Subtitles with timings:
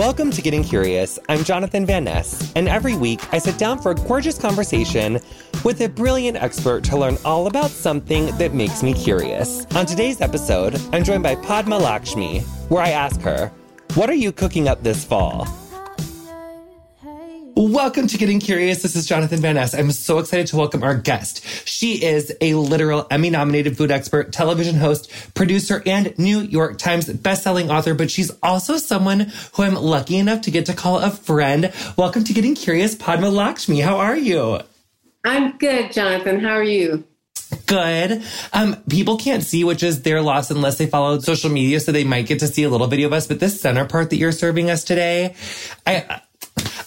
[0.00, 1.18] Welcome to Getting Curious.
[1.28, 5.20] I'm Jonathan Van Ness, and every week I sit down for a gorgeous conversation
[5.62, 9.66] with a brilliant expert to learn all about something that makes me curious.
[9.74, 12.38] On today's episode, I'm joined by Padma Lakshmi,
[12.70, 13.52] where I ask her,
[13.92, 15.46] What are you cooking up this fall?
[17.60, 18.80] Welcome to Getting Curious.
[18.80, 19.74] This is Jonathan Van Ness.
[19.74, 21.44] I'm so excited to welcome our guest.
[21.68, 27.10] She is a literal Emmy nominated food expert, television host, producer, and New York Times
[27.10, 31.10] bestselling author, but she's also someone who I'm lucky enough to get to call a
[31.10, 31.70] friend.
[31.98, 33.80] Welcome to Getting Curious, Padma Lakshmi.
[33.80, 34.60] How are you?
[35.26, 36.40] I'm good, Jonathan.
[36.40, 37.04] How are you?
[37.66, 38.22] Good.
[38.54, 42.04] Um, people can't see, which is their loss unless they follow social media, so they
[42.04, 43.26] might get to see a little video of us.
[43.26, 45.34] But this center part that you're serving us today,
[45.86, 46.22] I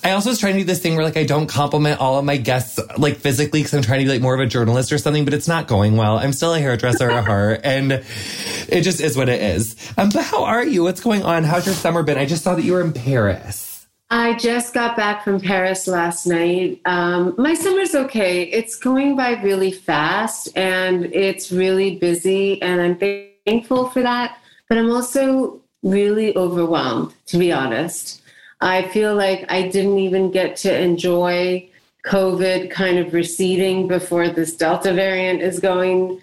[0.04, 2.26] I also was trying to do this thing where like I don't compliment all of
[2.26, 4.98] my guests like physically because I'm trying to be like more of a journalist or
[4.98, 6.18] something, but it's not going well.
[6.18, 9.76] I'm still a hairdresser at heart and it just is what it is.
[9.98, 10.84] Um, but how are you?
[10.84, 11.46] What's going on?
[11.46, 12.18] How's your summer been?
[12.18, 13.88] I just saw that you were in Paris.
[14.10, 16.82] I just got back from Paris last night.
[16.86, 18.44] Um, my summer's okay.
[18.44, 22.98] It's going by really fast and it's really busy, and I'm
[23.45, 24.38] thankful for that.
[24.70, 28.23] But I'm also really overwhelmed, to be honest.
[28.64, 31.69] I feel like I didn't even get to enjoy
[32.06, 36.22] COVID kind of receding before this Delta variant is going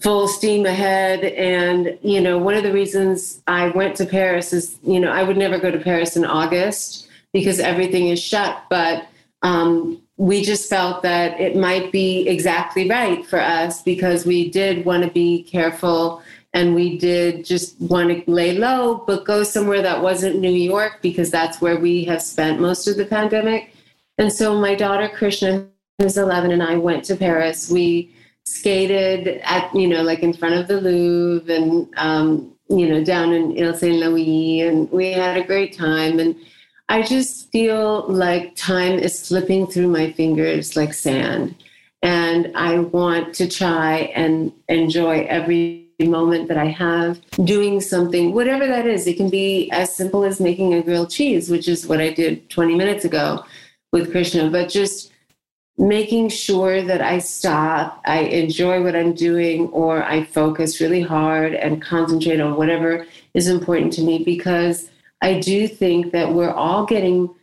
[0.00, 1.24] full steam ahead.
[1.24, 5.22] And, you know, one of the reasons I went to Paris is, you know, I
[5.22, 8.62] would never go to Paris in August because everything is shut.
[8.70, 9.06] But
[9.42, 14.86] um, we just felt that it might be exactly right for us because we did
[14.86, 16.22] want to be careful
[16.54, 20.98] and we did just want to lay low, but go somewhere that wasn't New York
[21.00, 23.74] because that's where we have spent most of the pandemic.
[24.18, 25.66] And so my daughter Krishna,
[25.98, 27.70] who's 11, and I went to Paris.
[27.70, 33.02] We skated at, you know, like in front of the Louvre and, um, you know,
[33.02, 36.18] down in Ile Saint Louis, and we had a great time.
[36.18, 36.36] And
[36.88, 41.54] I just feel like time is slipping through my fingers like sand.
[42.02, 48.66] And I want to try and enjoy every moment that I have doing something, whatever
[48.66, 49.06] that is.
[49.06, 52.48] It can be as simple as making a grilled cheese, which is what I did
[52.50, 53.44] 20 minutes ago
[53.92, 55.12] with Krishna, but just
[55.78, 61.54] making sure that I stop, I enjoy what I'm doing, or I focus really hard
[61.54, 64.90] and concentrate on whatever is important to me because
[65.22, 67.34] I do think that we're all getting,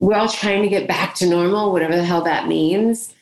[0.00, 3.14] we're all trying to get back to normal, whatever the hell that means.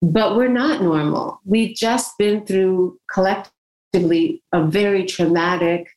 [0.00, 1.40] But we're not normal.
[1.44, 3.52] We've just been through collective
[3.94, 5.88] a very traumatic,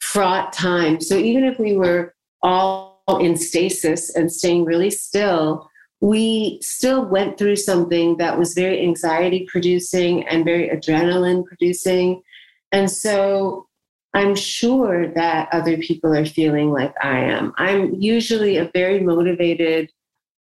[0.00, 1.00] fraught time.
[1.00, 5.68] So even if we were all in stasis and staying really still,
[6.00, 12.22] we still went through something that was very anxiety producing and very adrenaline producing.
[12.72, 13.66] And so
[14.12, 17.52] I'm sure that other people are feeling like I am.
[17.56, 19.90] I'm usually a very motivated,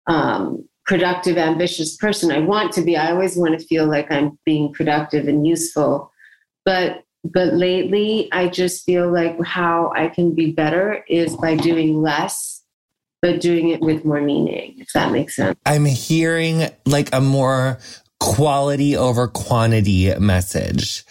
[0.08, 2.32] um, productive, ambitious person.
[2.32, 2.96] I want to be.
[2.96, 6.12] I always want to feel like I'm being productive and useful.
[6.66, 12.02] But but lately I just feel like how I can be better is by doing
[12.02, 12.56] less
[13.22, 15.58] but doing it with more meaning, if that makes sense.
[15.66, 17.80] I'm hearing like a more
[18.26, 21.06] quality over quantity message.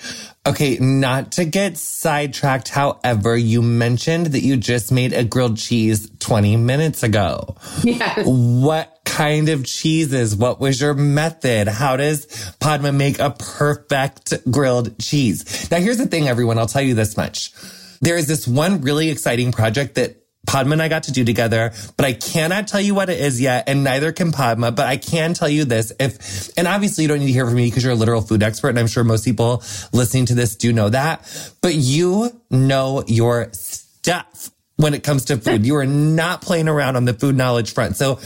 [0.44, 2.68] Okay, not to get sidetracked.
[2.68, 7.56] However, you mentioned that you just made a grilled cheese 20 minutes ago.
[7.84, 8.26] Yes.
[8.26, 10.34] What kind of cheeses?
[10.34, 11.68] What was your method?
[11.68, 15.70] How does Padma make a perfect grilled cheese?
[15.70, 16.58] Now, here's the thing, everyone.
[16.58, 17.52] I'll tell you this much.
[18.00, 21.72] There is this one really exciting project that Padma and I got to do together,
[21.96, 24.72] but I cannot tell you what it is yet, and neither can Padma.
[24.72, 27.54] But I can tell you this: if, and obviously you don't need to hear from
[27.56, 29.62] me because you're a literal food expert, and I'm sure most people
[29.92, 31.22] listening to this do know that.
[31.60, 35.66] But you know your stuff when it comes to food.
[35.66, 37.96] you are not playing around on the food knowledge front.
[37.96, 38.16] So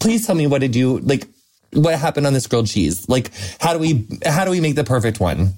[0.00, 1.26] please tell me what did you like?
[1.72, 3.08] What happened on this grilled cheese?
[3.08, 5.54] Like, how do we how do we make the perfect one?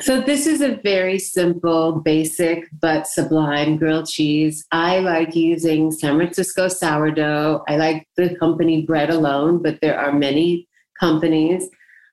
[0.00, 4.64] So this is a very simple, basic but sublime grilled cheese.
[4.72, 7.62] I like using San Francisco sourdough.
[7.68, 10.68] I like the company Bread Alone, but there are many
[10.98, 11.68] companies.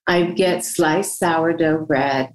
[0.08, 2.34] I get sliced sourdough bread.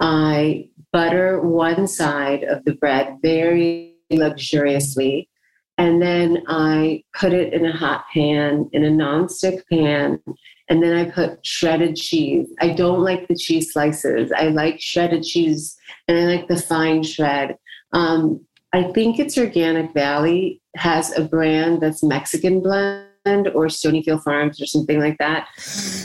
[0.00, 5.28] I butter one side of the bread very luxuriously.
[5.76, 10.20] And then I put it in a hot pan, in a nonstick pan,
[10.68, 12.48] and then I put shredded cheese.
[12.60, 14.30] I don't like the cheese slices.
[14.32, 15.76] I like shredded cheese
[16.06, 17.56] and I like the fine shred.
[17.92, 24.60] Um, I think it's Organic Valley has a brand that's Mexican blend or Stonyfield Farms
[24.60, 25.48] or something like that.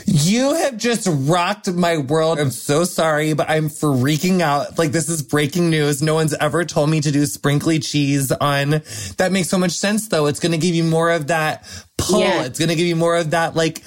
[0.06, 2.38] You have just rocked my world.
[2.38, 4.78] I'm so sorry, but I'm freaking out.
[4.78, 6.02] Like this is breaking news.
[6.02, 8.82] No one's ever told me to do sprinkly cheese on.
[9.18, 10.26] That makes so much sense though.
[10.26, 11.66] It's going to give you more of that
[11.98, 12.20] pull.
[12.20, 12.44] Yeah.
[12.44, 13.82] It's going to give you more of that like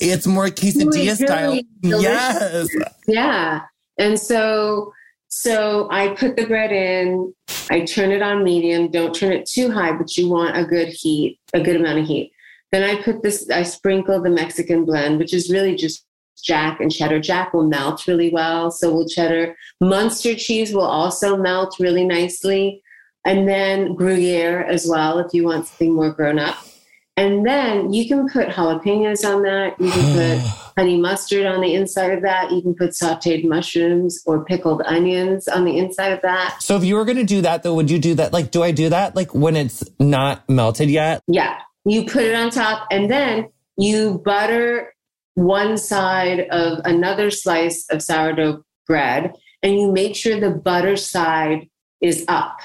[0.00, 1.60] it's more quesadilla really style.
[1.82, 2.68] Yes.
[3.06, 3.62] Yeah.
[3.98, 4.92] And so
[5.28, 7.34] so I put the bread in,
[7.70, 10.88] I turn it on medium, don't turn it too high, but you want a good
[10.88, 12.32] heat, a good amount of heat.
[12.72, 16.06] Then I put this, I sprinkle the Mexican blend, which is really just
[16.42, 17.20] jack and cheddar.
[17.20, 18.70] Jack will melt really well.
[18.70, 19.56] So will cheddar.
[19.80, 22.82] Munster cheese will also melt really nicely.
[23.24, 26.56] And then Gruyere as well, if you want something more grown up.
[27.18, 29.80] And then you can put jalapenos on that.
[29.80, 30.46] You can put
[30.76, 32.50] honey mustard on the inside of that.
[32.52, 36.62] You can put sauteed mushrooms or pickled onions on the inside of that.
[36.62, 38.34] So if you were going to do that though, would you do that?
[38.34, 41.22] Like, do I do that like when it's not melted yet?
[41.26, 43.48] Yeah you put it on top, and then
[43.78, 44.92] you butter
[45.34, 51.68] one side of another slice of sourdough bread, and you make sure the butter side
[52.00, 52.58] is up.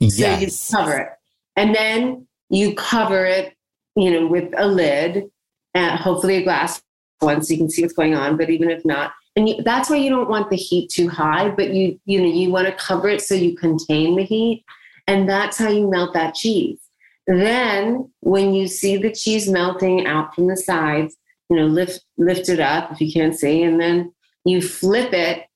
[0.00, 0.16] Yes.
[0.16, 1.08] So you cover it.
[1.54, 3.54] And then you cover it,
[3.96, 5.30] you know, with a lid
[5.74, 6.82] and hopefully a glass
[7.20, 8.36] one so you can see what's going on.
[8.36, 11.48] But even if not, and you, that's why you don't want the heat too high,
[11.48, 14.64] but you, you know, you want to cover it so you contain the heat.
[15.06, 16.78] And that's how you melt that cheese.
[17.26, 21.16] Then, when you see the cheese melting out from the sides,
[21.48, 24.12] you know, lift lift it up if you can't see, and then
[24.44, 25.46] you flip it,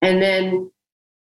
[0.00, 0.70] and then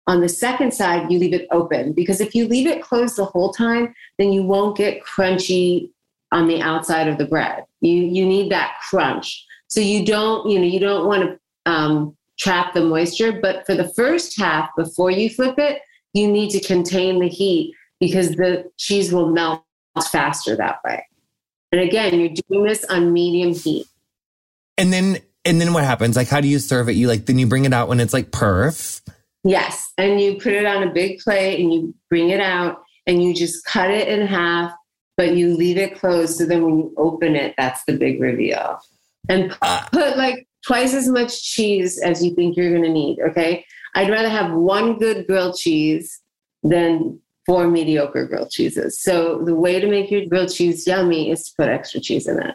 [0.06, 3.24] on the second side you leave it open because if you leave it closed the
[3.24, 5.90] whole time, then you won't get crunchy
[6.32, 7.64] on the outside of the bread.
[7.80, 12.16] You you need that crunch, so you don't you know you don't want to um,
[12.38, 13.32] trap the moisture.
[13.32, 15.82] But for the first half, before you flip it,
[16.12, 19.62] you need to contain the heat because the cheese will melt
[20.10, 21.04] faster that way.
[21.72, 23.86] And again, you're doing this on medium heat.
[24.76, 26.16] And then and then what happens?
[26.16, 26.92] Like how do you serve it?
[26.92, 29.00] You like then you bring it out when it's like perf.
[29.44, 29.92] Yes.
[29.96, 33.34] And you put it on a big plate and you bring it out and you
[33.34, 34.72] just cut it in half,
[35.20, 36.38] but you leave it closed.
[36.38, 38.80] So then when you open it, that's the big reveal.
[39.28, 39.84] And uh.
[39.92, 43.18] put like twice as much cheese as you think you're going to need.
[43.20, 43.66] Okay.
[43.94, 46.22] I'd rather have one good grilled cheese
[46.62, 48.98] than four mediocre grilled cheeses.
[48.98, 52.40] So the way to make your grilled cheese yummy is to put extra cheese in
[52.40, 52.54] it.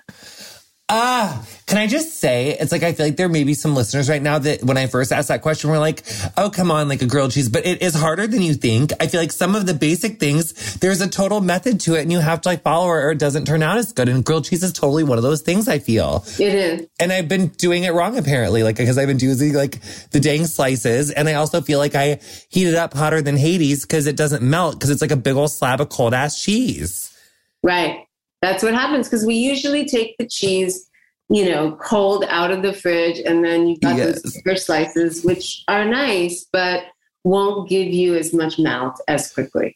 [0.87, 4.07] Ah, can I just say, it's like I feel like there may be some listeners
[4.07, 6.03] right now that when I first asked that question, were like,
[6.37, 7.49] oh, come on, like a grilled cheese.
[7.49, 8.91] But it is harder than you think.
[8.99, 12.11] I feel like some of the basic things, there's a total method to it and
[12.11, 14.07] you have to like follow or it doesn't turn out as good.
[14.09, 16.23] And grilled cheese is totally one of those things I feel.
[16.39, 16.87] It is.
[16.99, 20.45] And I've been doing it wrong apparently, like because I've been using like the dang
[20.45, 21.09] slices.
[21.09, 24.43] And I also feel like I heat it up hotter than Hades because it doesn't
[24.43, 27.11] melt because it's like a big old slab of cold ass cheese.
[27.63, 28.04] Right.
[28.45, 30.87] That's what happens because we usually take the cheese,
[31.29, 34.21] you know, cold out of the fridge, and then you've got yes.
[34.21, 36.83] those bigger slices, which are nice, but
[37.23, 39.75] won't give you as much melt as quickly.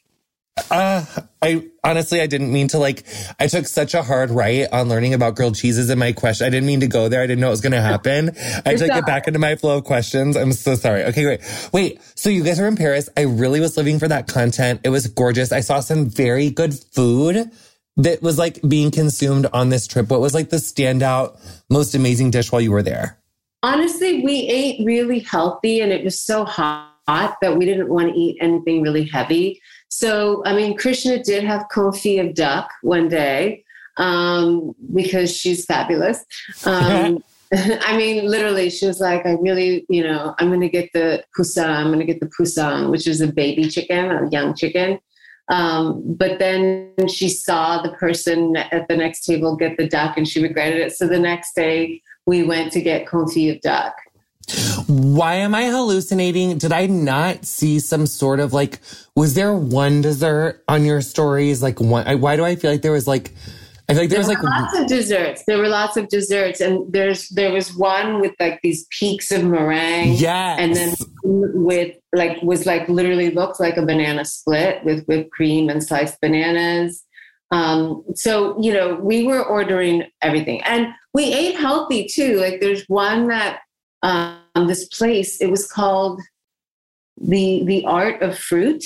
[0.69, 1.03] Uh,
[1.41, 3.05] I honestly, I didn't mean to like,
[3.39, 6.45] I took such a hard right on learning about grilled cheeses in my question.
[6.45, 7.23] I didn't mean to go there.
[7.23, 8.29] I didn't know it was going to happen.
[8.65, 10.37] I had to get back into my flow of questions.
[10.37, 11.05] I'm so sorry.
[11.05, 11.69] Okay, great.
[11.73, 13.09] Wait, so you guys were in Paris.
[13.17, 14.81] I really was living for that content.
[14.83, 15.51] It was gorgeous.
[15.51, 17.49] I saw some very good food
[17.99, 20.09] that was like being consumed on this trip?
[20.09, 23.17] What was like the standout, most amazing dish while you were there?
[23.61, 28.17] Honestly, we ate really healthy and it was so hot that we didn't want to
[28.17, 29.61] eat anything really heavy.
[29.89, 33.65] So, I mean, Krishna did have confit of duck one day
[33.97, 36.23] um, because she's fabulous.
[36.65, 40.93] Um, I mean, literally, she was like, I really, you know, I'm going to get
[40.93, 44.53] the pusa, I'm going to get the poussin, which is a baby chicken, a young
[44.53, 44.99] chicken.
[45.49, 50.27] Um, but then she saw the person at the next table get the duck and
[50.27, 50.95] she regretted it.
[50.95, 53.95] So the next day we went to get confit of duck.
[54.87, 56.57] Why am I hallucinating?
[56.57, 58.79] Did I not see some sort of like,
[59.15, 61.61] was there one dessert on your stories?
[61.61, 63.33] Like, one, why do I feel like there was like,
[63.89, 65.43] I feel like there, there was like lots of desserts.
[65.47, 69.43] There were lots of desserts, and there's there was one with like these peaks of
[69.43, 70.13] meringue.
[70.13, 70.93] Yeah, and then
[71.23, 76.21] with like was like literally looked like a banana split with whipped cream and sliced
[76.21, 77.03] bananas.
[77.49, 82.39] Um, so you know we were ordering everything, and we ate healthy too.
[82.39, 83.61] Like there's one that
[84.03, 86.21] um, this place it was called
[87.19, 88.83] the the art of fruit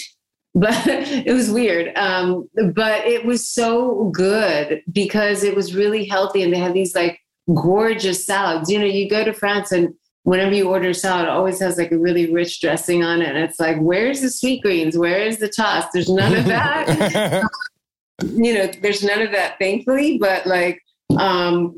[0.56, 1.96] but it was weird.
[1.98, 6.96] Um, but it was so good because it was really healthy and they had these
[6.96, 7.20] like
[7.54, 8.70] gorgeous salads.
[8.70, 9.94] You know, you go to France and
[10.24, 13.30] whenever you order salad, it always has like a really rich dressing on it.
[13.30, 14.98] And it's like, where's the sweet greens?
[14.98, 15.86] Where is the toss?
[15.94, 17.44] There's none of that.
[18.22, 20.18] you know, there's none of that, thankfully.
[20.18, 20.82] But like,
[21.18, 21.76] um,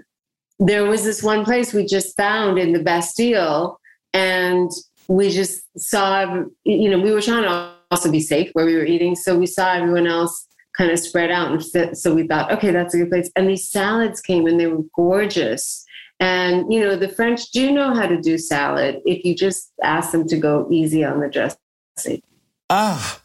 [0.60, 3.78] there was this one place we just found in the Bastille,
[4.14, 4.72] and
[5.08, 8.86] we just saw, you know, we were trying to also be safe where we were
[8.86, 9.16] eating.
[9.16, 11.52] So we saw everyone else kind of spread out.
[11.52, 13.32] And so we thought, okay, that's a good place.
[13.36, 15.86] And these salads came and they were gorgeous.
[16.20, 20.12] And, you know, the French do know how to do salad if you just ask
[20.12, 22.22] them to go easy on the dressing.
[22.70, 23.22] Ah,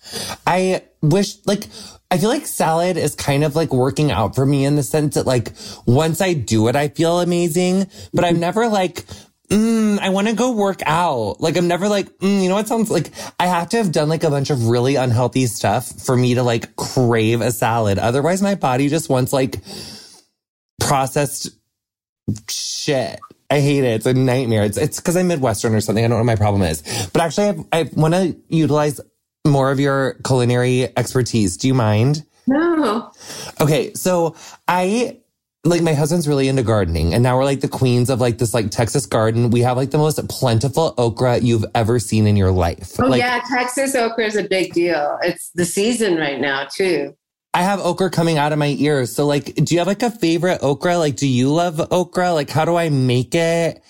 [0.46, 1.64] I wish, like,
[2.10, 5.14] I feel like salad is kind of like working out for me in the sense
[5.14, 5.52] that, like,
[5.86, 9.04] once I do it, I feel amazing, but I'm never like,
[9.50, 11.40] mm, I want to go work out.
[11.40, 14.08] Like, I'm never like, mm, you know what sounds like I have to have done
[14.08, 17.98] like a bunch of really unhealthy stuff for me to like crave a salad.
[17.98, 19.60] Otherwise, my body just wants like
[20.80, 21.50] processed
[22.48, 23.20] shit.
[23.50, 23.94] I hate it.
[23.96, 24.62] It's a nightmare.
[24.62, 26.04] It's it's because I'm Midwestern or something.
[26.04, 26.82] I don't know what my problem is.
[27.12, 29.00] But actually, I, I want to utilize
[29.46, 31.56] more of your culinary expertise.
[31.56, 32.24] Do you mind?
[32.46, 33.10] No.
[33.60, 34.36] Okay, so
[34.68, 35.19] I
[35.64, 38.54] like my husband's really into gardening and now we're like the queens of like this
[38.54, 39.50] like Texas garden.
[39.50, 42.98] We have like the most plentiful okra you've ever seen in your life.
[42.98, 45.18] Oh like, yeah, Texas okra is a big deal.
[45.22, 47.14] It's the season right now too.
[47.52, 49.14] I have okra coming out of my ears.
[49.14, 50.96] So like, do you have like a favorite okra?
[50.96, 52.32] Like, do you love okra?
[52.32, 53.82] Like, how do I make it?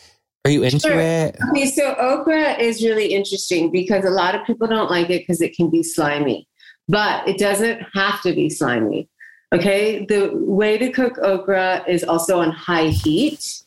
[0.45, 0.99] Are you into Sure.
[0.99, 1.37] it?
[1.51, 5.43] Okay, so okra is really interesting because a lot of people don't like it because
[5.43, 6.49] it can be slimy,
[6.89, 9.10] but it doesn't have to be slimy.
[9.53, 13.63] Okay, the way to cook okra is also on high heat.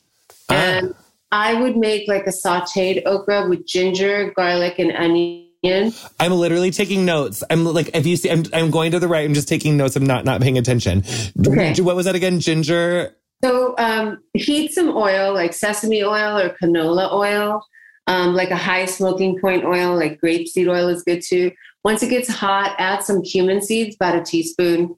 [0.49, 0.53] Ah.
[0.53, 0.95] And
[1.31, 5.93] I would make like a sauteed okra with ginger, garlic, and onion.
[6.19, 7.43] I'm literally taking notes.
[7.49, 9.25] I'm like, if you see, I'm, I'm going to the right.
[9.25, 9.95] I'm just taking notes.
[9.95, 11.03] I'm not, not paying attention.
[11.47, 11.73] Okay.
[11.81, 12.39] What was that again?
[12.39, 13.15] Ginger.
[13.43, 17.65] So um, heat some oil, like sesame oil or canola oil,
[18.07, 21.51] um, like a high smoking point oil, like grapeseed oil is good too.
[21.83, 24.95] Once it gets hot, add some cumin seeds, about a teaspoon.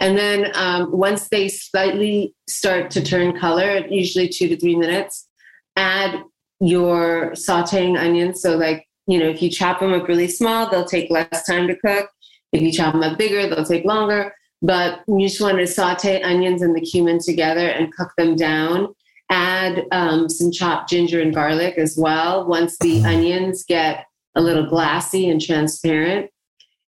[0.00, 5.28] And then um, once they slightly start to turn color, usually two to three minutes,
[5.76, 6.22] add
[6.60, 8.40] your sauteing onions.
[8.40, 11.66] So, like, you know, if you chop them up really small, they'll take less time
[11.68, 12.10] to cook.
[12.52, 14.34] If you chop them up bigger, they'll take longer.
[14.60, 18.94] But you just want to saute onions and the cumin together and cook them down.
[19.30, 24.66] Add um, some chopped ginger and garlic as well once the onions get a little
[24.66, 26.30] glassy and transparent.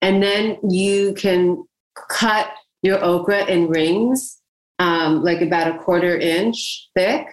[0.01, 1.65] And then you can
[2.09, 2.47] cut
[2.81, 4.39] your okra in rings,
[4.79, 7.27] um, like about a quarter inch thick.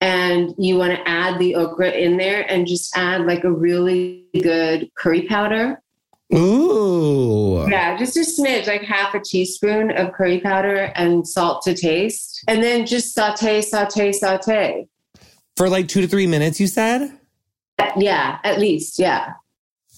[0.00, 4.26] And you want to add the okra in there and just add like a really
[4.42, 5.80] good curry powder.
[6.34, 7.66] Ooh.
[7.68, 12.42] Yeah, just a smidge, like half a teaspoon of curry powder and salt to taste.
[12.46, 14.86] And then just saute, saute, saute.
[15.56, 17.18] For like two to three minutes, you said?
[17.96, 18.98] Yeah, at least.
[18.98, 19.32] Yeah.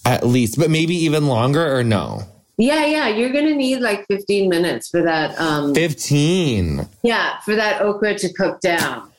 [0.05, 2.23] At least, but maybe even longer or no?
[2.59, 3.07] Yeah, yeah.
[3.07, 5.39] You're to need like 15 minutes for that.
[5.39, 6.85] Um, 15.
[7.03, 9.09] yeah, for that okra to cook down.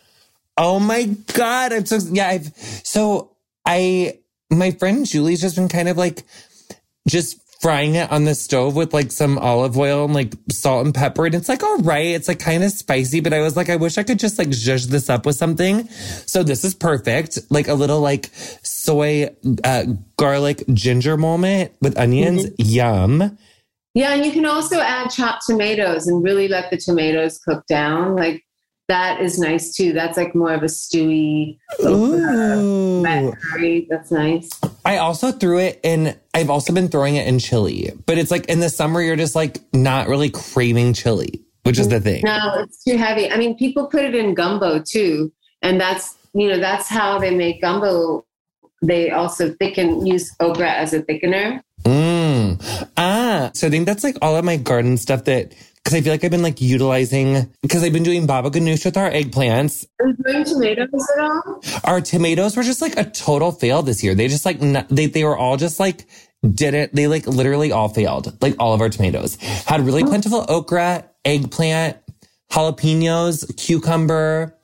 [0.59, 1.73] Oh my God.
[1.73, 2.29] I'm so, yeah.
[2.29, 3.31] I've, so
[3.65, 4.19] I,
[4.51, 6.23] my friend Julie's just been kind of like,
[7.09, 10.95] just frying it on the stove with like some olive oil and like salt and
[10.95, 11.27] pepper.
[11.27, 12.07] And it's like, all right.
[12.07, 14.49] It's like kind of spicy, but I was like, I wish I could just like
[14.49, 15.87] zhuzh this up with something.
[16.27, 17.39] So this is perfect.
[17.51, 18.31] Like a little like
[18.63, 19.85] soy, uh,
[20.17, 22.47] garlic ginger moment with onions.
[22.59, 23.37] Yum.
[23.93, 28.17] Yeah, and you can also add chopped tomatoes and really let the tomatoes cook down.
[28.17, 28.45] Like
[28.91, 29.93] that is nice too.
[29.93, 33.33] That's like more of a stewy okra Ooh.
[33.41, 33.87] curry.
[33.89, 34.51] That's nice.
[34.85, 38.47] I also threw it in, I've also been throwing it in chili, but it's like
[38.47, 42.23] in the summer, you're just like not really craving chili, which is the thing.
[42.25, 43.31] No, it's too heavy.
[43.31, 45.33] I mean, people put it in gumbo too,
[45.63, 48.27] and that's you know that's how they make gumbo.
[48.83, 51.61] They also thicken use okra as a thickener.
[51.85, 52.91] Mm.
[52.97, 55.55] Ah, so I think that's like all of my garden stuff that,
[55.91, 58.97] cause I feel like I've been like utilizing, cause I've been doing baba ganoush with
[58.97, 59.87] our eggplants.
[59.99, 61.63] Are you doing tomatoes at all?
[61.85, 64.15] Our tomatoes were just like a total fail this year.
[64.15, 66.07] They just like, they, they were all just like,
[66.49, 68.41] didn't, they like literally all failed.
[68.41, 69.35] Like all of our tomatoes
[69.67, 70.07] had really oh.
[70.07, 71.99] plentiful okra, eggplant,
[72.53, 74.57] jalapenos, cucumber,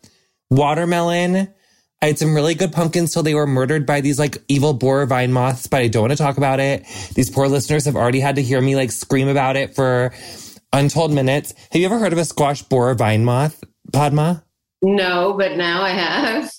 [0.48, 1.52] watermelon.
[2.02, 5.06] I had some really good pumpkins till they were murdered by these like evil borer
[5.06, 6.84] vine moths, but I don't want to talk about it.
[7.14, 10.12] These poor listeners have already had to hear me like scream about it for
[10.76, 11.54] untold minutes.
[11.72, 14.44] Have you ever heard of a squash borer vine moth, Padma?
[14.82, 16.52] No, but now I have.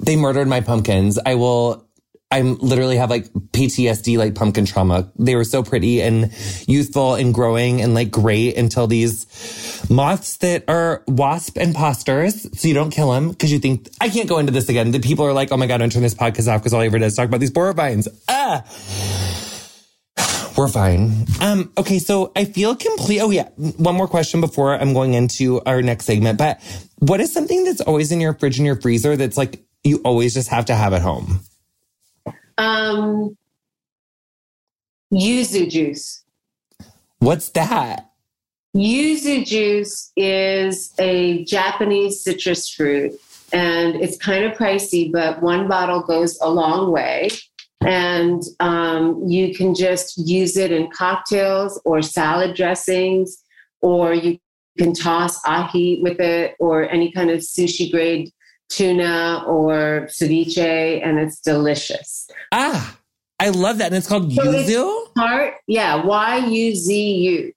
[0.00, 1.18] They murdered my pumpkins.
[1.24, 1.86] I will,
[2.30, 5.12] I'm literally have like PTSD, like pumpkin trauma.
[5.18, 6.32] They were so pretty and
[6.66, 9.26] youthful and growing and like great until these
[9.90, 12.58] moths that are wasp imposters.
[12.58, 14.90] So you don't kill them because you think, I can't go into this again.
[14.90, 16.86] The people are like, oh my God, don't turn this podcast off because all I
[16.86, 18.08] ever does is talk about these borer vines.
[18.28, 18.64] Ah.
[20.56, 21.26] We're fine.
[21.40, 23.20] Um, okay, so I feel complete.
[23.20, 26.38] Oh yeah, one more question before I'm going into our next segment.
[26.38, 26.60] But
[26.98, 30.34] What is something that's always in your fridge and your freezer that's like you always
[30.34, 31.40] just have to have at home?
[32.58, 33.36] Um,
[35.12, 36.22] yuzu juice.
[37.18, 38.10] What's that?
[38.76, 43.12] Yuzu juice is a Japanese citrus fruit
[43.52, 47.30] and it's kind of pricey, but one bottle goes a long way.
[47.86, 53.42] And um, you can just use it in cocktails or salad dressings,
[53.80, 54.38] or you
[54.78, 58.30] can toss ahi with it, or any kind of sushi grade
[58.68, 62.28] tuna or ceviche, and it's delicious.
[62.52, 62.96] Ah,
[63.38, 63.86] I love that.
[63.86, 65.14] And it's called so yuzu?
[65.14, 67.52] Part, yeah, Y U Z U.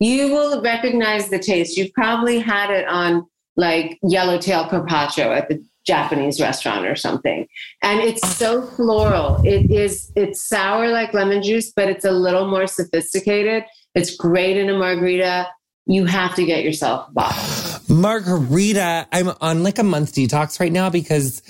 [0.00, 1.76] You will recognize the taste.
[1.76, 3.26] You've probably had it on
[3.56, 7.46] like yellowtail carpaccio at the Japanese restaurant or something.
[7.82, 8.28] And it's oh.
[8.28, 9.40] so floral.
[9.44, 13.64] It is it's sour like lemon juice, but it's a little more sophisticated.
[13.94, 15.48] It's great in a margarita.
[15.86, 17.94] You have to get yourself a bottle.
[17.94, 19.06] Margarita.
[19.12, 21.42] I'm on like a month detox right now because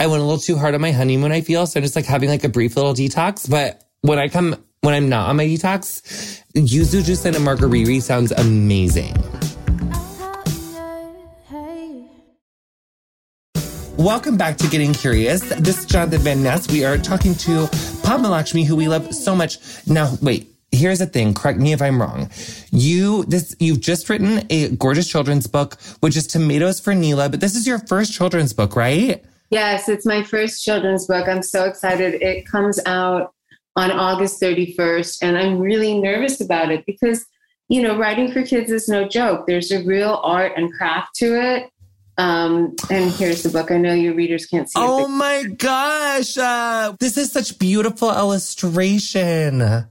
[0.00, 1.66] I went a little too hard on my honeymoon, I feel.
[1.66, 3.48] So I'm just like having like a brief little detox.
[3.48, 8.00] But when I come when I'm not on my detox, yuzu juice and a margarita
[8.00, 9.14] sounds amazing.
[14.00, 15.42] Welcome back to Getting Curious.
[15.42, 16.72] This is Jonathan Van Ness.
[16.72, 17.68] We are talking to
[18.02, 19.58] Padma Lakshmi, who we love so much.
[19.86, 21.34] Now, wait, here's the thing.
[21.34, 22.30] Correct me if I'm wrong.
[22.70, 27.42] You, this, you've just written a gorgeous children's book, which is Tomatoes for Neela, but
[27.42, 29.22] this is your first children's book, right?
[29.50, 31.28] Yes, it's my first children's book.
[31.28, 32.22] I'm so excited.
[32.22, 33.34] It comes out
[33.76, 37.26] on August 31st, and I'm really nervous about it because,
[37.68, 39.46] you know, writing for kids is no joke.
[39.46, 41.70] There's a real art and craft to it.
[42.20, 43.70] Um, and here's the book.
[43.70, 44.84] I know your readers can't see it.
[44.84, 46.36] Oh my gosh.
[46.36, 49.86] Uh, this is such beautiful illustration.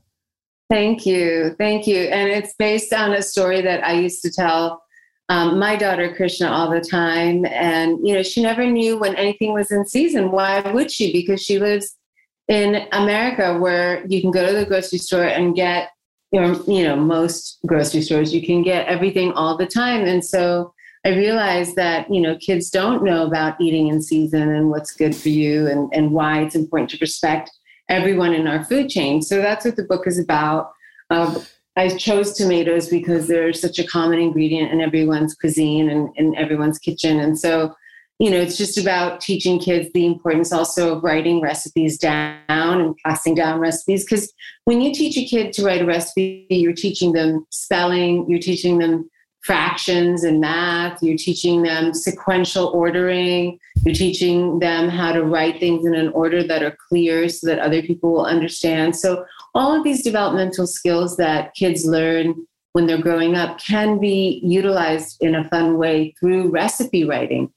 [0.69, 1.55] Thank you.
[1.57, 1.97] Thank you.
[1.97, 4.83] And it's based on a story that I used to tell
[5.29, 7.45] um, my daughter Krishna all the time.
[7.47, 10.29] And, you know, she never knew when anything was in season.
[10.29, 11.11] Why would she?
[11.11, 11.95] Because she lives
[12.47, 15.89] in America where you can go to the grocery store and get,
[16.31, 20.05] your, you know most grocery stores, you can get everything all the time.
[20.05, 20.75] And so,
[21.05, 25.15] I realized that, you know, kids don't know about eating in season and what's good
[25.15, 27.49] for you and, and why it's important to respect
[27.87, 29.21] everyone in our food chain.
[29.21, 30.71] So that's what the book is about.
[31.09, 31.39] Uh,
[31.75, 36.77] I chose tomatoes because they're such a common ingredient in everyone's cuisine and in everyone's
[36.77, 37.19] kitchen.
[37.21, 37.73] And so,
[38.19, 42.97] you know, it's just about teaching kids the importance also of writing recipes down and
[43.05, 44.03] passing down recipes.
[44.03, 44.33] Because
[44.65, 48.79] when you teach a kid to write a recipe, you're teaching them spelling, you're teaching
[48.79, 49.09] them
[49.41, 55.85] fractions and math, you're teaching them sequential ordering, you're teaching them how to write things
[55.85, 58.95] in an order that are clear so that other people will understand.
[58.95, 59.25] So,
[59.55, 62.35] all of these developmental skills that kids learn
[62.73, 67.51] when they're growing up can be utilized in a fun way through recipe writing.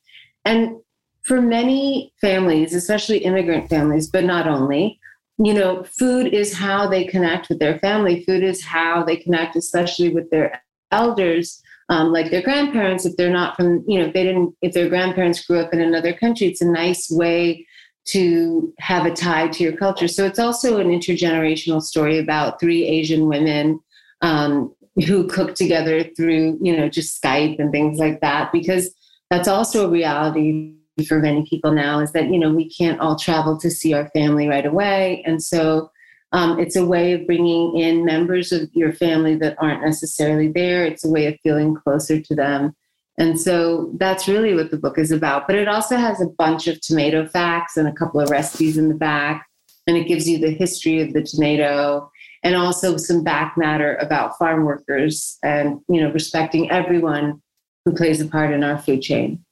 [0.44, 0.76] And
[1.22, 4.98] for many families, especially immigrant families, but not only,
[5.38, 8.24] you know, food is how they connect with their family.
[8.24, 13.30] Food is how they connect, especially with their elders um, like their grandparents if they're
[13.30, 16.46] not from you know if they didn't if their grandparents grew up in another country
[16.46, 17.66] it's a nice way
[18.04, 20.08] to have a tie to your culture.
[20.08, 23.78] So it's also an intergenerational story about three asian women
[24.22, 24.74] um,
[25.06, 28.92] who cook together through you know just skype and things like that because
[29.30, 30.74] that's also a reality
[31.06, 34.08] for many people now is that you know we can't all travel to see our
[34.10, 35.22] family right away.
[35.26, 35.90] And so
[36.32, 40.84] um, it's a way of bringing in members of your family that aren't necessarily there.
[40.84, 42.74] It's a way of feeling closer to them.
[43.18, 45.46] And so that's really what the book is about.
[45.46, 48.88] But it also has a bunch of tomato facts and a couple of recipes in
[48.88, 49.46] the back.
[49.86, 52.10] And it gives you the history of the tomato
[52.42, 57.42] and also some back matter about farm workers and, you know, respecting everyone
[57.84, 59.44] who plays a part in our food chain.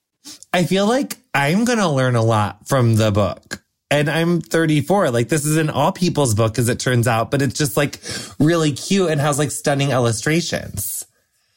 [0.51, 3.60] I feel like I'm going to learn a lot from the book
[3.91, 5.11] and I'm 34.
[5.11, 7.99] Like this is an all people's book as it turns out, but it's just like
[8.39, 11.05] really cute and has like stunning illustrations.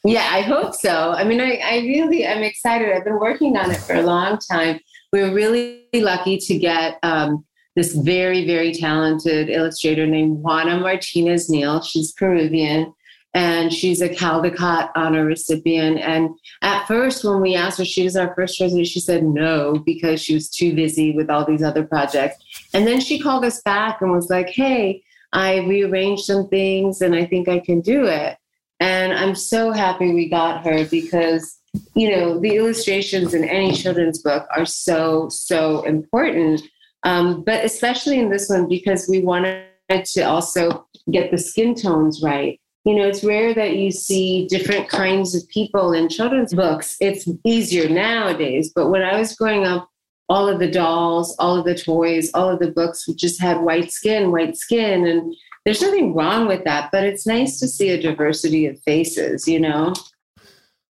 [0.02, 1.12] Yeah, I hope so.
[1.12, 2.92] I mean, I, I really am excited.
[2.92, 4.80] I've been working on it for a long time.
[5.12, 11.48] We were really lucky to get um, this very, very talented illustrator named Juana Martinez
[11.48, 11.80] Neal.
[11.80, 12.92] She's Peruvian
[13.34, 15.98] and she's a Caldecott honor recipient.
[15.98, 16.30] And
[16.62, 20.22] at first, when we asked her, she was our first resident, she said no because
[20.22, 22.36] she was too busy with all these other projects.
[22.72, 27.14] And then she called us back and was like, hey, I rearranged some things and
[27.14, 28.36] I think I can do it.
[28.78, 31.58] And I'm so happy we got her because,
[31.94, 36.62] you know, the illustrations in any children's book are so, so important.
[37.02, 42.22] Um, but especially in this one because we wanted to also get the skin tones
[42.22, 46.96] right you know, it's rare that you see different kinds of people in children's books.
[47.00, 48.70] It's easier nowadays.
[48.74, 49.88] But when I was growing up,
[50.28, 53.90] all of the dolls, all of the toys, all of the books just had white
[53.90, 55.06] skin, white skin.
[55.06, 59.48] And there's nothing wrong with that, but it's nice to see a diversity of faces,
[59.48, 59.94] you know?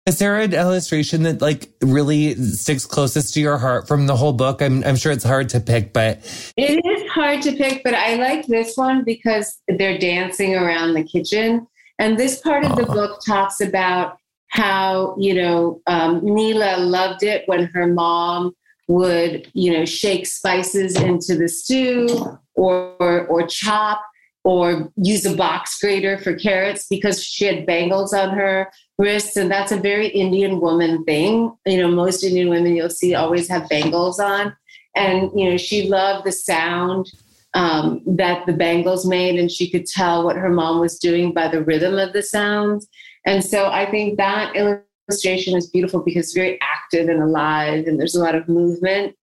[0.08, 4.34] Is there an illustration that like really sticks closest to your heart from the whole
[4.34, 4.62] book?
[4.62, 6.20] I'm, I'm sure it's hard to pick, but
[6.56, 7.84] it is hard to pick.
[7.84, 11.66] But I like this one because they're dancing around the kitchen,
[12.00, 14.18] and this part of the book talks about
[14.50, 18.56] how you know um, Neela loved it when her mom
[18.88, 22.08] would you know shake spices into the stew
[22.56, 24.02] or or, or chop
[24.44, 29.36] or use a box grater for carrots because she had bangles on her wrists.
[29.38, 31.56] And that's a very indian woman thing.
[31.66, 34.56] You know most indian women you'll see always have bangles on.
[34.96, 37.12] And you know she loved the sound
[37.56, 41.48] um, that the bangles made and she could tell what her mom was doing by
[41.48, 42.88] the rhythm of the sounds
[43.26, 48.00] and so i think that illustration is beautiful because it's very active and alive and
[48.00, 49.16] there's a lot of movement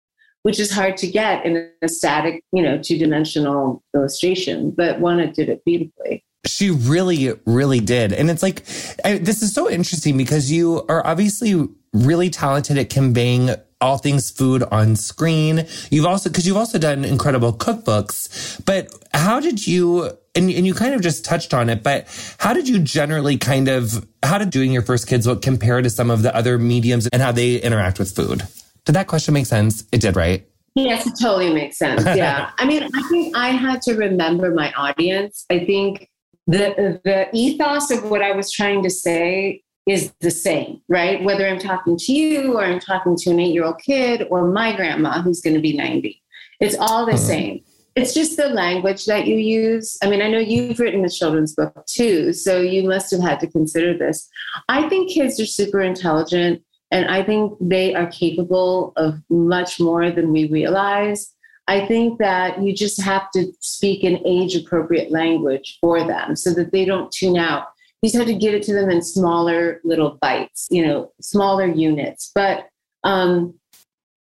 [0.43, 4.71] which is hard to get in a static, you know, two dimensional illustration.
[4.71, 6.23] But Juana did it beautifully.
[6.45, 8.13] She really, really did.
[8.13, 8.63] And it's like,
[9.05, 14.29] I, this is so interesting because you are obviously really talented at conveying all things
[14.29, 15.65] food on screen.
[15.89, 20.73] You've also, because you've also done incredible cookbooks, but how did you, and, and you
[20.73, 22.07] kind of just touched on it, but
[22.39, 25.89] how did you generally kind of, how did doing your first kids book compare to
[25.89, 28.43] some of the other mediums and how they interact with food?
[28.85, 29.83] Did that question make sense?
[29.91, 30.47] It did, right?
[30.75, 32.03] Yes, it totally makes sense.
[32.15, 32.51] Yeah.
[32.57, 35.45] I mean, I think I had to remember my audience.
[35.49, 36.09] I think
[36.47, 41.23] the the ethos of what I was trying to say is the same, right?
[41.23, 44.47] Whether I'm talking to you or I'm talking to an eight year old kid or
[44.47, 46.21] my grandma who's going to be 90,
[46.59, 47.21] it's all the mm-hmm.
[47.21, 47.63] same.
[47.95, 49.97] It's just the language that you use.
[50.01, 53.39] I mean, I know you've written a children's book too, so you must have had
[53.41, 54.29] to consider this.
[54.69, 56.63] I think kids are super intelligent.
[56.91, 61.33] And I think they are capable of much more than we realize.
[61.67, 66.53] I think that you just have to speak an age appropriate language for them so
[66.53, 67.67] that they don't tune out.
[68.03, 72.31] Just have to give it to them in smaller little bites, you know, smaller units.
[72.33, 72.67] But
[73.03, 73.53] um,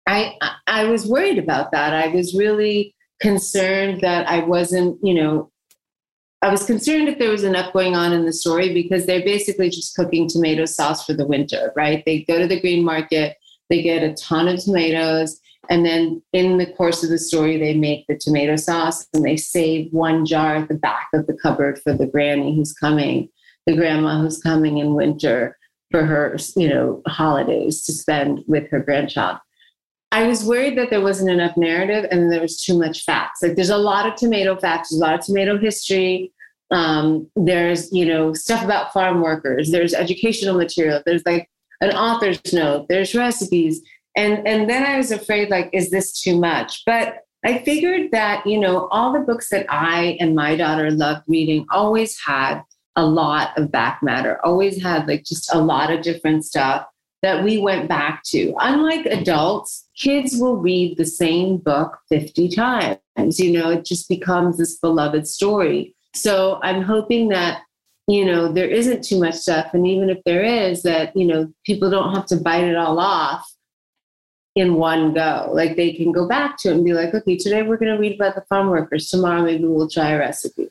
[0.06, 1.92] I, I was worried about that.
[1.92, 5.50] I was really concerned that I wasn't, you know,
[6.40, 9.70] I was concerned if there was enough going on in the story because they're basically
[9.70, 12.02] just cooking tomato sauce for the winter, right?
[12.06, 13.36] They go to the green market,
[13.68, 17.74] they get a ton of tomatoes, and then in the course of the story, they
[17.74, 21.80] make the tomato sauce and they save one jar at the back of the cupboard
[21.82, 23.28] for the granny who's coming,
[23.68, 25.58] the grandma who's coming in winter
[25.90, 29.36] for her, you know, holidays to spend with her grandchild.
[30.10, 33.42] I was worried that there wasn't enough narrative and there was too much facts.
[33.42, 36.32] Like there's a lot of tomato facts, there's a lot of tomato history.
[36.70, 39.70] Um, there's you know stuff about farm workers.
[39.70, 41.02] There's educational material.
[41.04, 41.50] There's like
[41.82, 42.86] an author's note.
[42.88, 43.82] There's recipes.
[44.16, 46.84] And and then I was afraid like, is this too much?
[46.86, 51.24] But I figured that you know all the books that I and my daughter loved
[51.26, 52.62] reading always had
[52.98, 54.44] a lot of back matter.
[54.44, 56.84] Always had like just a lot of different stuff
[57.22, 58.52] that we went back to.
[58.58, 62.98] Unlike adults, kids will read the same book 50 times.
[63.38, 65.94] You know, it just becomes this beloved story.
[66.12, 67.62] So I'm hoping that,
[68.08, 69.74] you know, there isn't too much stuff.
[69.74, 72.98] And even if there is, that, you know, people don't have to bite it all
[72.98, 73.48] off
[74.58, 75.50] in one go.
[75.52, 77.98] Like they can go back to it and be like, okay, today we're going to
[77.98, 79.08] read about the farm workers.
[79.08, 80.68] Tomorrow maybe we'll try a recipe.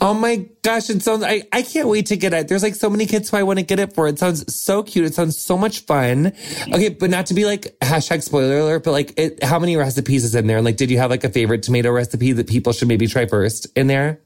[0.00, 2.48] Oh my gosh, it sounds, I, I can't wait to get it.
[2.48, 4.08] There's like so many kids who I want to get it for.
[4.08, 5.06] It sounds so cute.
[5.06, 6.32] It sounds so much fun.
[6.72, 10.24] Okay, but not to be like hashtag spoiler alert, but like it, how many recipes
[10.24, 10.56] is in there?
[10.56, 13.26] And like, did you have like a favorite tomato recipe that people should maybe try
[13.26, 14.20] first in there?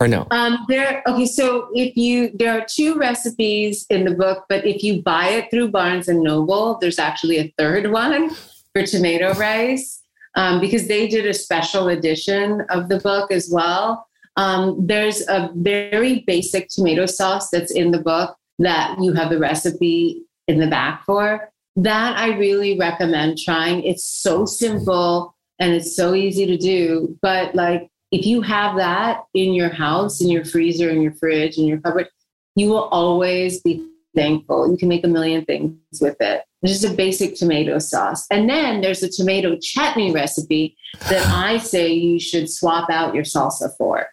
[0.00, 0.26] Or no?
[0.30, 1.02] Um, there.
[1.06, 5.28] Okay, so if you there are two recipes in the book, but if you buy
[5.28, 8.30] it through Barnes and Noble, there's actually a third one
[8.72, 10.02] for tomato rice
[10.34, 14.06] um, because they did a special edition of the book as well.
[14.36, 19.38] Um, there's a very basic tomato sauce that's in the book that you have the
[19.38, 21.50] recipe in the back for.
[21.76, 23.82] That I really recommend trying.
[23.82, 29.24] It's so simple and it's so easy to do, but like if you have that
[29.34, 32.08] in your house, in your freezer, in your fridge, in your cupboard,
[32.56, 34.70] you will always be thankful.
[34.70, 36.42] You can make a million things with it.
[36.64, 38.26] Just a basic tomato sauce.
[38.30, 40.76] And then there's a tomato chutney recipe
[41.08, 44.08] that I say you should swap out your salsa for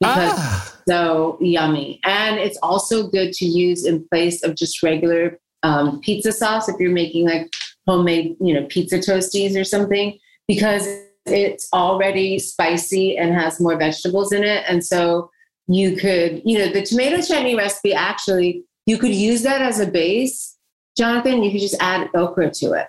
[0.00, 0.76] because ah.
[0.88, 2.00] so yummy.
[2.04, 6.76] And it's also good to use in place of just regular um, pizza sauce if
[6.80, 7.52] you're making like
[7.86, 10.86] homemade, you know, pizza toasties or something because
[11.26, 14.64] it's already spicy and has more vegetables in it.
[14.68, 15.30] And so
[15.66, 19.86] you could, you know, the tomato chutney recipe actually, you could use that as a
[19.86, 20.56] base,
[20.96, 21.42] Jonathan.
[21.42, 22.88] You could just add okra to it.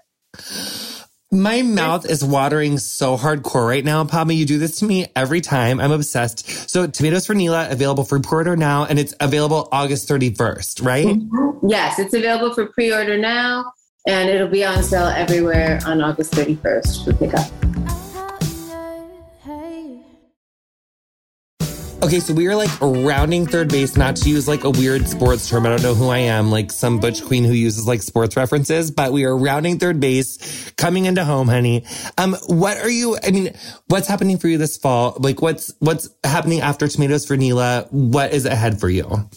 [1.31, 4.33] My mouth is watering so hardcore right now, Padma.
[4.33, 5.79] You do this to me every time.
[5.81, 6.69] I'm obsessed.
[6.69, 11.07] So, Tomatoes for Neela available for pre-order now, and it's available August 31st, right?
[11.07, 11.67] Mm-hmm.
[11.67, 13.73] Yes, it's available for pre-order now,
[14.07, 17.84] and it'll be on sale everywhere on August 31st for pickup.
[22.05, 25.49] Okay, so we are like rounding third base, not to use like a weird sports
[25.49, 25.65] term.
[25.65, 28.91] I don't know who I am, like some butch queen who uses like sports references,
[28.91, 31.83] but we are rounding third base, coming into home, honey.
[32.19, 33.55] Um, what are you, I mean,
[33.87, 35.17] what's happening for you this fall?
[35.19, 37.87] Like what's, what's happening after Tomatoes for Neela?
[37.89, 39.27] What is ahead for you?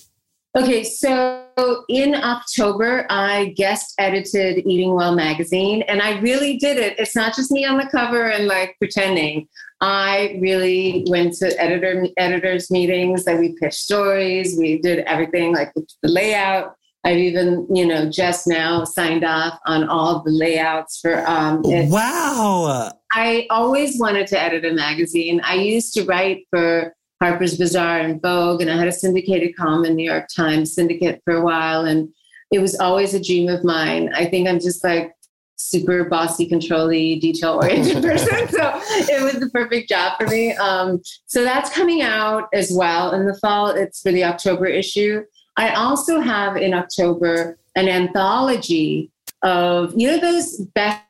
[0.54, 1.46] Okay, so
[1.88, 6.98] in October, I guest edited Eating Well magazine, and I really did it.
[6.98, 9.48] It's not just me on the cover and like pretending.
[9.80, 13.26] I really went to editor editors meetings.
[13.26, 16.74] Like we pitched stories, we did everything, like the layout.
[17.04, 21.26] I've even, you know, just now signed off on all the layouts for.
[21.28, 21.88] Um, it.
[21.90, 22.90] Wow!
[23.12, 25.40] I always wanted to edit a magazine.
[25.44, 29.84] I used to write for Harper's Bazaar and Vogue, and I had a syndicated column
[29.84, 32.08] in New York Times Syndicate for a while, and
[32.52, 34.12] it was always a dream of mine.
[34.14, 35.12] I think I'm just like
[35.58, 38.48] super bossy, controlly, detail oriented person.
[38.48, 38.80] So
[39.12, 40.54] it was the perfect job for me.
[40.54, 43.68] Um, so that's coming out as well in the fall.
[43.70, 45.24] It's for the October issue.
[45.56, 49.10] I also have in October an anthology
[49.42, 51.02] of, you know, those best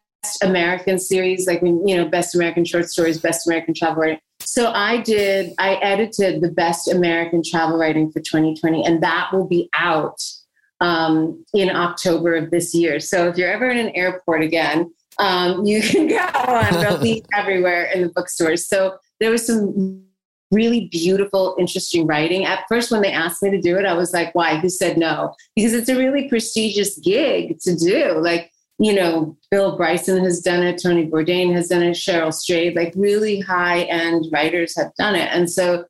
[0.43, 4.21] American series, like, you know, best American short stories, best American travel writing.
[4.41, 9.47] So I did, I edited the best American travel writing for 2020, and that will
[9.47, 10.23] be out
[10.81, 13.01] um, in October of this year.
[13.01, 16.73] So if you're ever in an airport again, um, you can go on.
[16.81, 18.67] They'll be everywhere in the bookstores.
[18.67, 20.05] So there was some
[20.51, 22.45] really beautiful, interesting writing.
[22.45, 24.57] At first, when they asked me to do it, I was like, why?
[24.57, 25.35] Who said no?
[25.55, 28.19] Because it's a really prestigious gig to do.
[28.19, 32.77] Like, you know, Bill Bryson has done it, Tony Bourdain has done it, Cheryl Strayed,
[32.77, 35.29] like really high end writers have done it.
[35.33, 35.85] And so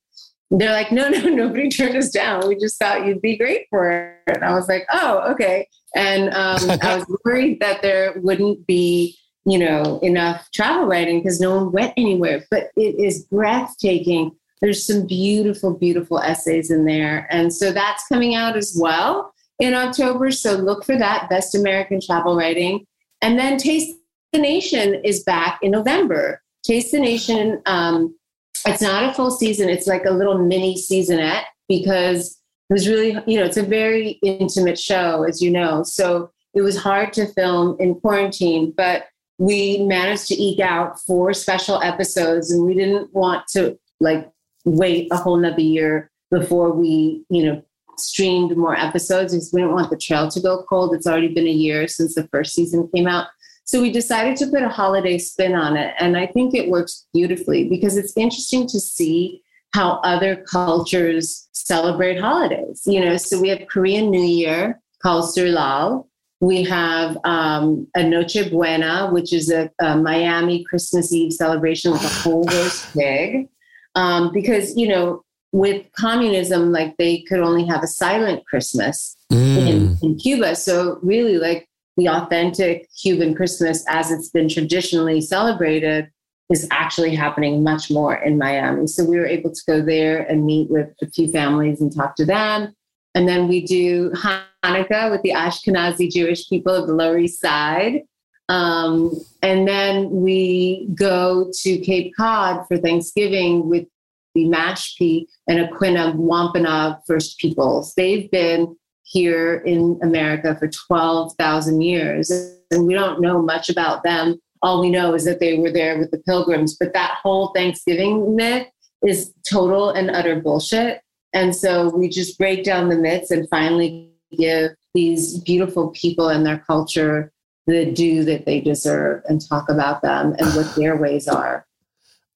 [0.50, 2.46] they're like, no, no, nobody turned us down.
[2.48, 3.90] We just thought you'd be great for
[4.26, 4.36] it.
[4.36, 5.68] And I was like, oh, okay.
[5.94, 11.40] And um, I was worried that there wouldn't be, you know, enough travel writing because
[11.40, 12.44] no one went anywhere.
[12.50, 14.32] But it is breathtaking.
[14.60, 17.28] There's some beautiful, beautiful essays in there.
[17.30, 20.30] And so that's coming out as well in October.
[20.30, 22.86] So look for that Best American Travel Writing.
[23.22, 23.96] And then Taste
[24.32, 26.42] the Nation is back in November.
[26.64, 28.17] Taste the Nation um,
[28.66, 29.68] it's not a full season.
[29.68, 32.38] It's like a little mini seasonette because
[32.70, 35.82] it was really, you know, it's a very intimate show, as you know.
[35.82, 39.06] So it was hard to film in quarantine, but
[39.38, 44.28] we managed to eke out four special episodes and we didn't want to like
[44.64, 47.62] wait a whole nother year before we, you know,
[47.96, 50.94] streamed more episodes because we didn't want the trail to go cold.
[50.94, 53.28] It's already been a year since the first season came out.
[53.68, 55.94] So we decided to put a holiday spin on it.
[55.98, 59.42] And I think it works beautifully because it's interesting to see
[59.74, 62.84] how other cultures celebrate holidays.
[62.86, 66.06] You know, so we have Korean New Year called Seollal.
[66.40, 72.02] We have um, a Noche Buena, which is a, a, Miami Christmas Eve celebration with
[72.02, 73.50] a whole roast pig.
[73.94, 79.68] Um, because, you know, with communism, like they could only have a silent Christmas mm.
[79.68, 80.56] in, in Cuba.
[80.56, 81.67] So really, like
[81.98, 86.08] the authentic Cuban Christmas as it's been traditionally celebrated
[86.48, 88.86] is actually happening much more in Miami.
[88.86, 92.16] So we were able to go there and meet with a few families and talk
[92.16, 92.72] to them.
[93.14, 98.02] And then we do Hanukkah with the Ashkenazi Jewish people of the Lower East Side.
[98.48, 103.86] Um, and then we go to Cape Cod for Thanksgiving with
[104.34, 107.92] the Mashpee and Aquinnah Wampanoag First Peoples.
[107.94, 108.76] They've been
[109.08, 112.30] here in America for 12,000 years.
[112.70, 114.38] And we don't know much about them.
[114.60, 116.76] All we know is that they were there with the pilgrims.
[116.78, 118.66] But that whole Thanksgiving myth
[119.06, 121.00] is total and utter bullshit.
[121.32, 126.44] And so we just break down the myths and finally give these beautiful people and
[126.44, 127.32] their culture
[127.66, 131.66] the due that they deserve and talk about them and what their ways are.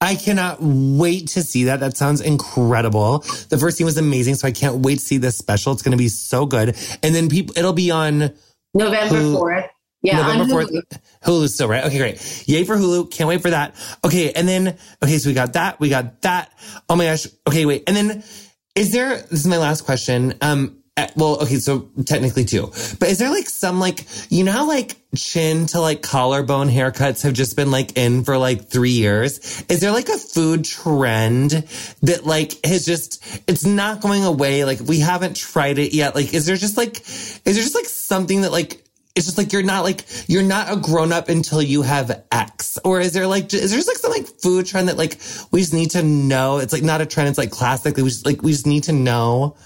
[0.02, 1.78] I cannot wait to see that.
[1.78, 3.20] That sounds incredible.
[3.50, 5.72] The first scene was amazing, so I can't wait to see this special.
[5.72, 6.76] It's going to be so good.
[7.04, 8.34] And then people, it'll be on
[8.74, 9.66] November fourth.
[10.02, 10.70] Yeah, November fourth.
[10.70, 10.82] Hulu.
[11.24, 11.84] Hulu still right.
[11.84, 12.48] Okay, great.
[12.48, 13.12] Yay for Hulu.
[13.12, 13.76] Can't wait for that.
[14.04, 15.78] Okay, and then okay, so we got that.
[15.78, 16.50] We got that.
[16.88, 17.28] Oh my gosh.
[17.46, 17.84] Okay, wait.
[17.86, 18.24] And then
[18.74, 19.18] is there?
[19.18, 20.34] This is my last question.
[20.40, 22.66] Um, Eh, well, okay, so technically two,
[23.00, 27.22] but is there like some like, you know how like chin to like collarbone haircuts
[27.22, 29.64] have just been like in for like three years?
[29.68, 31.50] Is there like a food trend
[32.02, 34.64] that like has just, it's not going away?
[34.64, 36.14] Like we haven't tried it yet.
[36.14, 38.78] Like, is there just like, is there just like something that like,
[39.14, 42.78] it's just like you're not like you're not a grown up until you have X.
[42.82, 45.18] Or is there like is there just like some like food trend that like
[45.50, 46.58] we just need to know?
[46.58, 47.28] It's like not a trend.
[47.28, 47.98] It's like classic.
[47.98, 49.56] We just like we just need to know.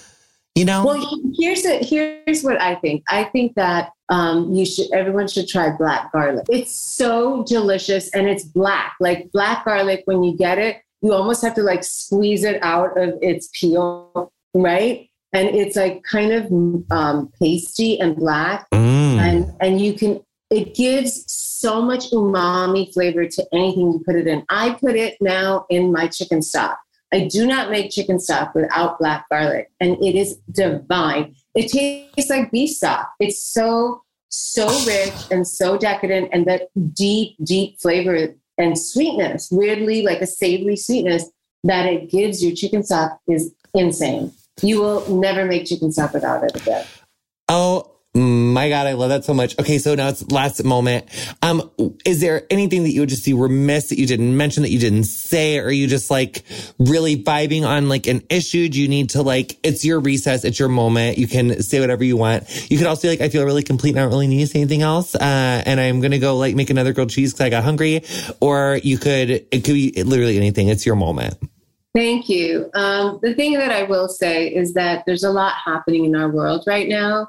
[0.56, 0.84] You know.
[0.84, 3.04] Well, here's a, here's what I think.
[3.08, 6.46] I think that um, you should everyone should try black garlic.
[6.50, 8.94] It's so delicious and it's black.
[8.98, 12.98] Like black garlic, when you get it, you almost have to like squeeze it out
[12.98, 15.08] of its peel, right?
[15.32, 16.50] And it's like kind of
[16.90, 18.66] um, pasty and black.
[18.70, 24.14] Mm and and you can it gives so much umami flavor to anything you put
[24.14, 24.44] it in.
[24.48, 26.78] I put it now in my chicken stock.
[27.16, 31.34] I do not make chicken stock without black garlic, and it is divine.
[31.54, 33.10] It tastes like beef stock.
[33.18, 40.02] It's so so rich and so decadent, and that deep, deep flavor and sweetness, weirdly
[40.02, 41.30] like a savory sweetness
[41.64, 44.30] that it gives your chicken stock is insane.
[44.60, 46.84] You will never make chicken stock without it again.
[47.48, 47.95] Oh,
[48.56, 49.54] my God, I love that so much.
[49.58, 51.04] Okay, so now it's last moment.
[51.42, 51.70] Um,
[52.06, 54.78] is there anything that you would just be remiss that you didn't mention that you
[54.78, 55.58] didn't say?
[55.58, 56.42] Or are you just like
[56.78, 58.70] really vibing on like an issue?
[58.70, 61.18] Do you need to like, it's your recess, it's your moment.
[61.18, 62.70] You can say whatever you want.
[62.70, 64.46] You could also be like, I feel really complete and I don't really need to
[64.46, 65.14] say anything else.
[65.14, 68.04] Uh, and I'm going to go like make another grilled cheese because I got hungry.
[68.40, 70.68] Or you could, it could be literally anything.
[70.68, 71.34] It's your moment.
[71.94, 72.70] Thank you.
[72.72, 76.30] Um, the thing that I will say is that there's a lot happening in our
[76.30, 77.28] world right now.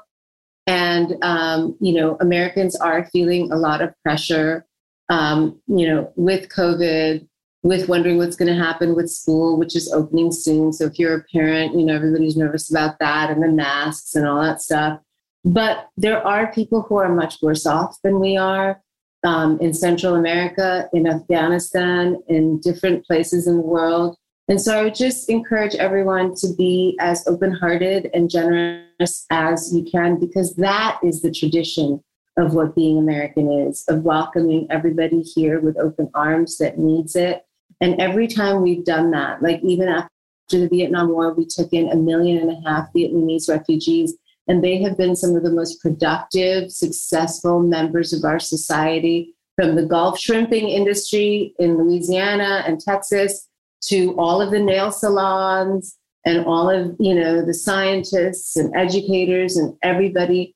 [0.68, 4.66] And, um, you know, Americans are feeling a lot of pressure,
[5.08, 7.26] um, you know, with COVID,
[7.62, 10.74] with wondering what's going to happen with school, which is opening soon.
[10.74, 14.28] So if you're a parent, you know, everybody's nervous about that and the masks and
[14.28, 15.00] all that stuff.
[15.42, 18.82] But there are people who are much worse off than we are
[19.24, 24.18] um, in Central America, in Afghanistan, in different places in the world.
[24.48, 29.74] And so I would just encourage everyone to be as open hearted and generous as
[29.74, 32.02] you can, because that is the tradition
[32.38, 37.44] of what being American is, of welcoming everybody here with open arms that needs it.
[37.80, 40.08] And every time we've done that, like even after
[40.50, 44.14] the Vietnam War, we took in a million and a half Vietnamese refugees,
[44.46, 49.74] and they have been some of the most productive, successful members of our society from
[49.74, 53.47] the Gulf shrimping industry in Louisiana and Texas
[53.84, 59.56] to all of the nail salons and all of you know the scientists and educators
[59.56, 60.54] and everybody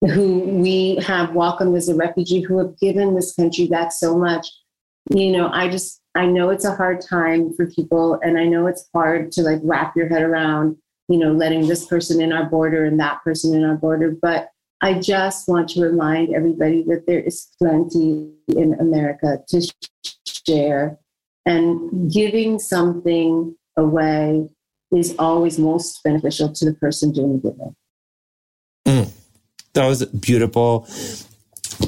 [0.00, 4.48] who we have welcomed as a refugee who have given this country back so much.
[5.10, 8.66] You know i just i know it's a hard time for people and i know
[8.66, 10.76] it's hard to like wrap your head around
[11.08, 14.48] you know letting this person in our border and that person in our border but
[14.80, 19.60] i just want to remind everybody that there is plenty in america to
[20.26, 20.98] share
[21.46, 24.48] and giving something away
[24.94, 27.76] is always most beneficial to the person doing the giving.
[28.86, 29.12] Mm,
[29.74, 30.86] that was beautiful.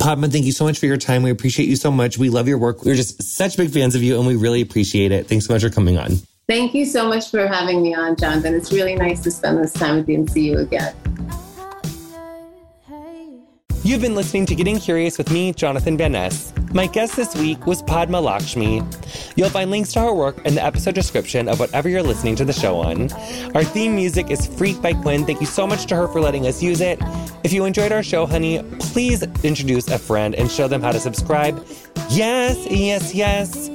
[0.00, 1.22] Padma, thank you so much for your time.
[1.22, 2.18] We appreciate you so much.
[2.18, 2.84] We love your work.
[2.84, 5.26] We're just such big fans of you and we really appreciate it.
[5.26, 6.12] Thanks so much for coming on.
[6.48, 8.54] Thank you so much for having me on, Jonathan.
[8.54, 10.94] It's really nice to spend this time with you and see you again.
[13.88, 16.52] You've been listening to Getting Curious with me, Jonathan Van Ness.
[16.74, 18.82] My guest this week was Padma Lakshmi.
[19.34, 22.44] You'll find links to her work in the episode description of whatever you're listening to
[22.44, 23.10] the show on.
[23.54, 25.24] Our theme music is Freak by Quinn.
[25.24, 26.98] Thank you so much to her for letting us use it.
[27.44, 31.00] If you enjoyed our show, honey, please introduce a friend and show them how to
[31.00, 31.66] subscribe.
[32.10, 33.70] Yes, yes, yes,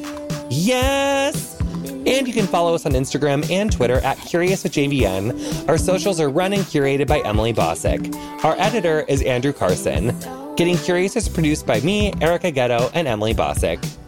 [0.52, 1.63] yes.
[2.06, 5.70] And you can follow us on Instagram and Twitter at Curious with JVN.
[5.70, 8.14] Our socials are run and curated by Emily Bossak.
[8.44, 10.16] Our editor is Andrew Carson.
[10.56, 14.03] Getting Curious is produced by me, Erica Getto, and Emily Bossak.